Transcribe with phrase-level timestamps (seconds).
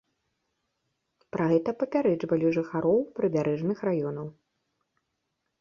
[1.35, 4.27] Пра гэта папярэджвалі жыхароў прыбярэжных раёнаў.